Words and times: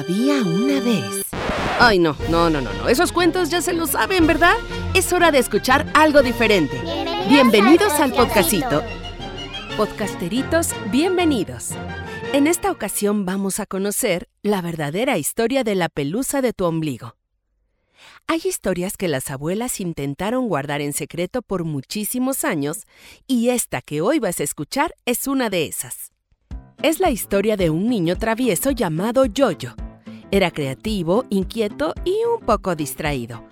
Había 0.00 0.40
una 0.40 0.80
vez. 0.80 1.26
Ay, 1.78 1.98
no, 1.98 2.16
no, 2.30 2.48
no, 2.48 2.62
no, 2.62 2.72
no. 2.72 2.88
Esos 2.88 3.12
cuentos 3.12 3.50
ya 3.50 3.60
se 3.60 3.74
los 3.74 3.90
saben, 3.90 4.26
¿verdad? 4.26 4.54
Es 4.94 5.12
hora 5.12 5.30
de 5.30 5.38
escuchar 5.38 5.92
algo 5.92 6.22
diferente. 6.22 6.80
Bienvenidos, 7.28 7.92
al 8.00 8.14
podcastito. 8.14 8.82
Podcasteritos, 9.76 10.70
bienvenidos. 10.90 11.72
En 12.32 12.46
esta 12.46 12.70
ocasión 12.70 13.26
vamos 13.26 13.60
a 13.60 13.66
conocer 13.66 14.30
la 14.42 14.62
verdadera 14.62 15.18
historia 15.18 15.64
de 15.64 15.74
la 15.74 15.90
pelusa 15.90 16.40
de 16.40 16.54
tu 16.54 16.64
ombligo. 16.64 17.16
Hay 18.26 18.40
historias 18.42 18.96
que 18.96 19.08
las 19.08 19.30
abuelas 19.30 19.80
intentaron 19.80 20.48
guardar 20.48 20.80
en 20.80 20.94
secreto 20.94 21.42
por 21.42 21.64
muchísimos 21.64 22.46
años 22.46 22.86
y 23.26 23.50
esta 23.50 23.82
que 23.82 24.00
hoy 24.00 24.18
vas 24.18 24.40
a 24.40 24.44
escuchar 24.44 24.94
es 25.04 25.26
una 25.26 25.50
de 25.50 25.66
esas. 25.66 26.12
Es 26.82 27.00
la 27.00 27.10
historia 27.10 27.58
de 27.58 27.68
un 27.68 27.90
niño 27.90 28.16
travieso 28.16 28.70
llamado 28.70 29.26
Yoyo. 29.26 29.74
Era 30.32 30.52
creativo, 30.52 31.24
inquieto 31.28 31.92
y 32.04 32.14
un 32.32 32.44
poco 32.46 32.76
distraído. 32.76 33.42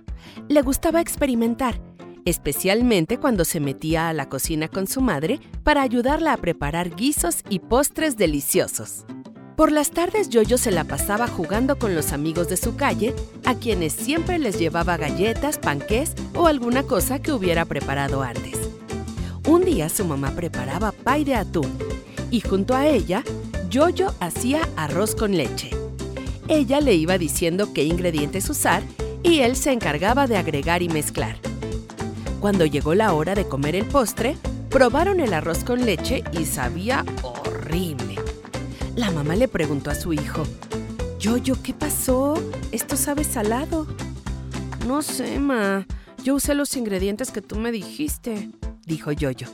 Le 0.49 0.63
gustaba 0.63 1.01
experimentar, 1.01 1.81
especialmente 2.25 3.19
cuando 3.19 3.45
se 3.45 3.59
metía 3.59 4.09
a 4.09 4.13
la 4.13 4.29
cocina 4.29 4.69
con 4.69 4.87
su 4.87 5.01
madre 5.01 5.41
para 5.65 5.83
ayudarla 5.83 6.33
a 6.33 6.37
preparar 6.37 6.95
guisos 6.95 7.43
y 7.49 7.59
postres 7.59 8.17
deliciosos. 8.17 9.05
Por 9.57 9.73
las 9.73 9.91
tardes 9.91 10.29
Yoyo 10.29 10.57
se 10.57 10.71
la 10.71 10.85
pasaba 10.85 11.27
jugando 11.27 11.81
con 11.81 11.97
los 11.97 12.13
amigos 12.13 12.49
de 12.49 12.57
su 12.57 12.77
calle, 12.77 13.13
a 13.45 13.57
quienes 13.57 13.93
siempre 13.93 14.39
les 14.39 14.57
llevaba 14.57 14.97
galletas, 14.97 15.59
panqués 15.59 16.15
o 16.37 16.47
alguna 16.47 16.85
cosa 16.85 17.19
que 17.19 17.33
hubiera 17.33 17.65
preparado 17.65 18.23
antes. 18.23 18.57
Un 19.49 19.65
día 19.65 19.89
su 19.89 20.05
mamá 20.05 20.31
preparaba 20.31 20.93
pay 20.93 21.25
de 21.25 21.35
atún 21.35 21.77
y 22.31 22.41
junto 22.41 22.77
a 22.77 22.87
ella, 22.87 23.25
Yoyo 23.69 24.15
hacía 24.21 24.61
arroz 24.77 25.17
con 25.17 25.37
leche. 25.37 25.71
Ella 26.49 26.81
le 26.81 26.95
iba 26.95 27.19
diciendo 27.19 27.75
qué 27.75 27.85
ingredientes 27.85 28.49
usar 28.49 28.83
y 29.23 29.41
él 29.41 29.55
se 29.55 29.71
encargaba 29.71 30.27
de 30.27 30.39
agregar 30.39 30.83
y 30.83 30.89
mezclar. 30.89 31.37
Cuando 32.41 32.65
llegó 32.65 32.95
la 32.95 33.13
hora 33.13 33.35
de 33.35 33.47
comer 33.47 33.77
el 33.77 33.85
postre, 33.85 34.37
probaron 34.71 35.21
el 35.21 35.35
arroz 35.35 35.63
con 35.63 35.85
leche 35.85 36.25
y 36.33 36.47
sabía 36.47 37.05
horrible. 37.23 38.15
La 38.97 39.11
mamá 39.11 39.37
le 39.37 39.47
preguntó 39.47 39.91
a 39.91 39.95
su 39.95 40.15
hijo, 40.15 40.45
Yoyo, 41.19 41.63
¿qué 41.63 41.75
pasó? 41.75 42.35
Esto 42.73 42.97
sabe 42.97 43.25
salado. 43.25 43.87
No 44.87 45.03
sé, 45.03 45.39
ma. 45.39 45.87
Yo 46.25 46.37
usé 46.37 46.55
los 46.55 46.77
ingredientes 46.77 47.31
que 47.31 47.43
tú 47.43 47.57
me 47.57 47.71
dijiste, 47.73 48.51
dijo 48.87 49.13
Yoyo. 49.13 49.49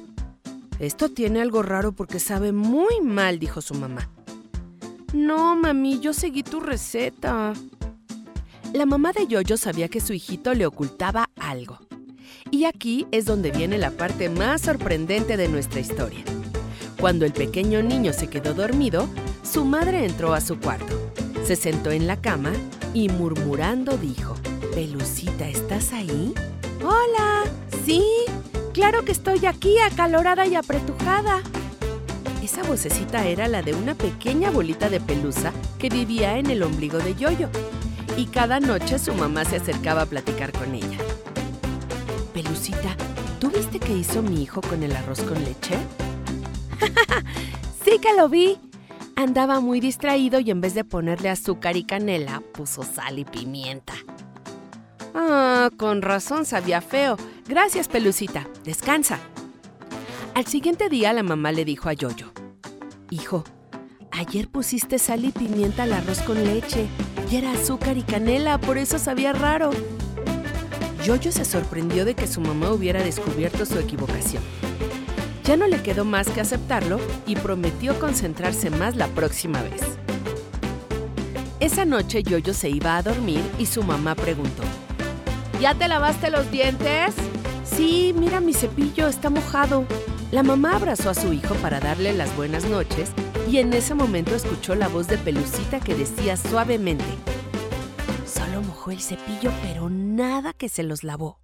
Esto 0.78 1.08
tiene 1.08 1.40
algo 1.40 1.62
raro 1.62 1.92
porque 1.92 2.20
sabe 2.20 2.52
muy 2.52 3.00
mal, 3.02 3.40
dijo 3.40 3.60
su 3.60 3.74
mamá. 3.74 4.13
No, 5.14 5.56
mami, 5.56 6.00
yo 6.00 6.12
seguí 6.12 6.42
tu 6.42 6.60
receta. 6.60 7.54
La 8.72 8.84
mamá 8.84 9.12
de 9.12 9.26
Yoyo 9.26 9.56
sabía 9.56 9.88
que 9.88 10.00
su 10.00 10.12
hijito 10.12 10.52
le 10.52 10.66
ocultaba 10.66 11.30
algo. 11.38 11.78
Y 12.50 12.64
aquí 12.64 13.06
es 13.12 13.24
donde 13.24 13.50
viene 13.50 13.78
la 13.78 13.92
parte 13.92 14.28
más 14.28 14.60
sorprendente 14.60 15.36
de 15.36 15.48
nuestra 15.48 15.80
historia. 15.80 16.24
Cuando 17.00 17.24
el 17.24 17.32
pequeño 17.32 17.82
niño 17.82 18.12
se 18.12 18.28
quedó 18.28 18.54
dormido, 18.54 19.08
su 19.42 19.64
madre 19.64 20.04
entró 20.04 20.34
a 20.34 20.40
su 20.40 20.58
cuarto, 20.58 21.12
se 21.44 21.56
sentó 21.56 21.90
en 21.90 22.06
la 22.06 22.20
cama 22.20 22.52
y 22.92 23.08
murmurando 23.08 23.96
dijo, 23.96 24.34
Pelucita, 24.74 25.48
¿estás 25.48 25.92
ahí? 25.92 26.34
Hola, 26.82 27.44
sí, 27.84 28.02
Claro 28.74 29.04
que 29.04 29.12
estoy 29.12 29.46
aquí, 29.46 29.78
acalorada 29.78 30.46
y 30.46 30.56
apretujada. 30.56 31.42
Esa 32.44 32.62
vocecita 32.62 33.26
era 33.26 33.48
la 33.48 33.62
de 33.62 33.72
una 33.72 33.94
pequeña 33.94 34.50
bolita 34.50 34.90
de 34.90 35.00
pelusa 35.00 35.50
que 35.78 35.88
vivía 35.88 36.36
en 36.36 36.50
el 36.50 36.62
ombligo 36.62 36.98
de 36.98 37.14
Yoyo. 37.14 37.48
Y 38.18 38.26
cada 38.26 38.60
noche 38.60 38.98
su 38.98 39.14
mamá 39.14 39.46
se 39.46 39.56
acercaba 39.56 40.02
a 40.02 40.06
platicar 40.06 40.52
con 40.52 40.74
ella. 40.74 40.98
Pelucita, 42.34 42.98
¿tú 43.40 43.50
viste 43.50 43.80
qué 43.80 43.96
hizo 43.96 44.20
mi 44.20 44.42
hijo 44.42 44.60
con 44.60 44.82
el 44.82 44.94
arroz 44.94 45.22
con 45.22 45.42
leche? 45.42 45.74
sí 47.82 47.98
que 47.98 48.14
lo 48.14 48.28
vi. 48.28 48.58
Andaba 49.16 49.60
muy 49.60 49.80
distraído 49.80 50.38
y 50.38 50.50
en 50.50 50.60
vez 50.60 50.74
de 50.74 50.84
ponerle 50.84 51.30
azúcar 51.30 51.78
y 51.78 51.84
canela, 51.84 52.42
puso 52.52 52.82
sal 52.82 53.18
y 53.18 53.24
pimienta. 53.24 53.94
Ah, 55.14 55.70
con 55.78 56.02
razón 56.02 56.44
sabía 56.44 56.82
feo. 56.82 57.16
Gracias, 57.48 57.88
Pelucita. 57.88 58.46
Descansa. 58.64 59.18
Al 60.34 60.46
siguiente 60.46 60.88
día 60.88 61.12
la 61.12 61.22
mamá 61.22 61.52
le 61.52 61.64
dijo 61.64 61.88
a 61.88 61.92
Yoyo, 61.92 62.33
Hijo, 63.10 63.44
ayer 64.10 64.48
pusiste 64.48 64.98
sal 64.98 65.24
y 65.24 65.30
pimienta 65.30 65.82
al 65.82 65.92
arroz 65.92 66.20
con 66.20 66.42
leche 66.42 66.86
y 67.30 67.36
era 67.36 67.52
azúcar 67.52 67.96
y 67.96 68.02
canela, 68.02 68.58
por 68.58 68.78
eso 68.78 68.98
sabía 68.98 69.32
raro. 69.32 69.70
Yoyo 71.04 71.30
se 71.30 71.44
sorprendió 71.44 72.04
de 72.04 72.14
que 72.14 72.26
su 72.26 72.40
mamá 72.40 72.70
hubiera 72.70 73.02
descubierto 73.02 73.66
su 73.66 73.78
equivocación. 73.78 74.42
Ya 75.44 75.56
no 75.58 75.66
le 75.66 75.82
quedó 75.82 76.06
más 76.06 76.30
que 76.30 76.40
aceptarlo 76.40 76.98
y 77.26 77.36
prometió 77.36 77.98
concentrarse 77.98 78.70
más 78.70 78.96
la 78.96 79.08
próxima 79.08 79.60
vez. 79.62 79.82
Esa 81.60 81.84
noche 81.84 82.22
Yoyo 82.22 82.54
se 82.54 82.70
iba 82.70 82.96
a 82.96 83.02
dormir 83.02 83.42
y 83.58 83.66
su 83.66 83.82
mamá 83.82 84.14
preguntó, 84.14 84.62
¿Ya 85.60 85.74
te 85.74 85.88
lavaste 85.88 86.30
los 86.30 86.50
dientes? 86.50 87.14
Sí, 87.64 88.14
mira 88.16 88.40
mi 88.40 88.54
cepillo, 88.54 89.08
está 89.08 89.28
mojado. 89.28 89.84
La 90.34 90.42
mamá 90.42 90.74
abrazó 90.74 91.10
a 91.10 91.14
su 91.14 91.32
hijo 91.32 91.54
para 91.62 91.78
darle 91.78 92.12
las 92.12 92.34
buenas 92.36 92.64
noches 92.68 93.12
y 93.48 93.58
en 93.58 93.72
ese 93.72 93.94
momento 93.94 94.34
escuchó 94.34 94.74
la 94.74 94.88
voz 94.88 95.06
de 95.06 95.16
Pelucita 95.16 95.78
que 95.78 95.94
decía 95.94 96.36
suavemente, 96.36 97.04
Solo 98.26 98.60
mojó 98.60 98.90
el 98.90 99.00
cepillo, 99.00 99.52
pero 99.62 99.88
nada 99.90 100.52
que 100.52 100.68
se 100.68 100.82
los 100.82 101.04
lavó. 101.04 101.38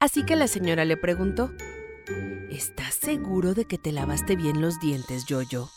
Así 0.00 0.24
que 0.24 0.34
la 0.34 0.48
señora 0.48 0.86
le 0.86 0.96
preguntó, 0.96 1.50
¿Estás 2.50 2.94
seguro 2.94 3.52
de 3.52 3.66
que 3.66 3.76
te 3.76 3.92
lavaste 3.92 4.34
bien 4.34 4.62
los 4.62 4.80
dientes, 4.80 5.26
Yoyo? 5.26 5.68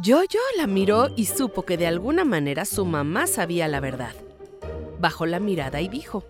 Yoyo 0.00 0.40
la 0.56 0.68
miró 0.68 1.08
y 1.16 1.26
supo 1.26 1.64
que 1.64 1.78
de 1.78 1.88
alguna 1.88 2.24
manera 2.24 2.64
su 2.64 2.84
mamá 2.84 3.26
sabía 3.26 3.66
la 3.66 3.80
verdad 3.80 4.14
bajó 5.00 5.26
la 5.26 5.40
mirada 5.40 5.80
y 5.80 5.88
dijo, 5.88 6.24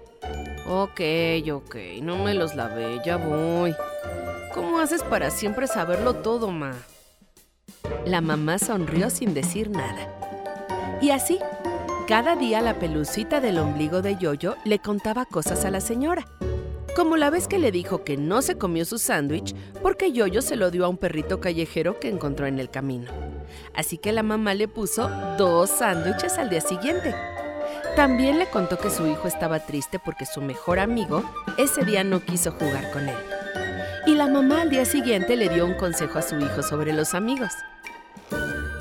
Ok, 0.66 1.00
ok, 1.52 1.76
no 2.02 2.22
me 2.22 2.34
los 2.34 2.54
lavé, 2.54 3.00
ya 3.04 3.16
voy. 3.16 3.74
¿Cómo 4.54 4.80
haces 4.80 5.04
para 5.04 5.30
siempre 5.30 5.68
saberlo 5.68 6.14
todo, 6.14 6.50
ma? 6.50 6.72
La 8.04 8.20
mamá 8.20 8.58
sonrió 8.58 9.08
sin 9.08 9.32
decir 9.32 9.70
nada. 9.70 10.08
Y 11.00 11.10
así, 11.10 11.38
cada 12.08 12.34
día 12.34 12.60
la 12.60 12.78
pelucita 12.80 13.40
del 13.40 13.58
ombligo 13.58 14.02
de 14.02 14.16
Yoyo 14.16 14.56
le 14.64 14.80
contaba 14.80 15.24
cosas 15.24 15.64
a 15.64 15.70
la 15.70 15.80
señora. 15.80 16.26
Como 16.96 17.16
la 17.16 17.30
vez 17.30 17.46
que 17.46 17.60
le 17.60 17.70
dijo 17.70 18.02
que 18.02 18.16
no 18.16 18.42
se 18.42 18.58
comió 18.58 18.84
su 18.84 18.98
sándwich 18.98 19.54
porque 19.82 20.10
Yoyo 20.10 20.42
se 20.42 20.56
lo 20.56 20.72
dio 20.72 20.84
a 20.84 20.88
un 20.88 20.96
perrito 20.96 21.40
callejero 21.40 22.00
que 22.00 22.08
encontró 22.08 22.46
en 22.46 22.58
el 22.58 22.70
camino. 22.70 23.10
Así 23.74 23.98
que 23.98 24.10
la 24.12 24.24
mamá 24.24 24.54
le 24.54 24.66
puso 24.66 25.08
dos 25.38 25.70
sándwiches 25.70 26.38
al 26.38 26.50
día 26.50 26.60
siguiente. 26.60 27.14
También 27.94 28.40
le 28.40 28.46
contó 28.46 28.78
que 28.78 28.90
su 28.90 29.06
hijo 29.06 29.28
estaba 29.28 29.60
triste 29.60 30.00
porque 30.04 30.26
su 30.26 30.40
mejor 30.40 30.80
amigo 30.80 31.22
ese 31.56 31.84
día 31.84 32.02
no 32.02 32.24
quiso 32.24 32.50
jugar 32.50 32.90
con 32.90 33.08
él. 33.08 33.39
Y 34.06 34.14
la 34.14 34.26
mamá 34.26 34.62
al 34.62 34.70
día 34.70 34.84
siguiente 34.84 35.36
le 35.36 35.48
dio 35.48 35.66
un 35.66 35.74
consejo 35.74 36.18
a 36.18 36.22
su 36.22 36.38
hijo 36.38 36.62
sobre 36.62 36.92
los 36.92 37.14
amigos. 37.14 37.52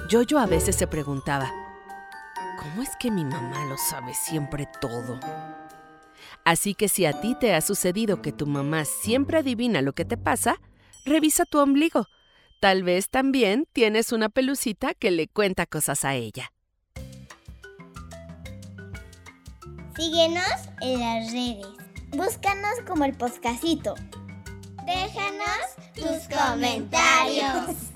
Yoyo 0.09 0.40
a 0.40 0.46
veces 0.46 0.75
se 0.75 0.88
preguntaba, 0.88 1.52
¿cómo 2.57 2.81
es 2.81 2.90
que 3.00 3.12
mi 3.12 3.25
mamá 3.25 3.66
lo 3.66 3.78
sabe 3.78 4.13
siempre 4.13 4.68
todo? 4.80 5.19
Así 6.46 6.74
que 6.74 6.88
si 6.88 7.06
a 7.06 7.19
ti 7.19 7.35
te 7.35 7.53
ha 7.53 7.62
sucedido 7.62 8.22
que 8.22 8.31
tu 8.31 8.47
mamá 8.47 8.85
siempre 8.85 9.40
adivina 9.40 9.81
lo 9.81 9.94
que 9.94 10.06
te 10.06 10.18
pasa, 10.18 10.59
revisa 11.06 11.44
tu 11.46 11.59
ombligo. 11.59 12.07
Tal 12.62 12.84
vez 12.84 13.09
también 13.09 13.68
tienes 13.74 14.12
una 14.12 14.30
pelucita 14.30 14.94
que 14.94 15.12
le 15.12 15.28
cuenta 15.28 15.66
cosas 15.66 16.06
a 16.06 16.16
ella. 16.16 16.51
Síguenos 19.95 20.69
en 20.81 21.00
las 21.00 21.31
redes. 21.31 21.68
Búscanos 22.12 22.81
como 22.88 23.04
el 23.06 23.13
Poscasito. 23.13 23.95
Déjanos 24.89 25.75
tus 25.94 26.36
comentarios. 26.36 27.88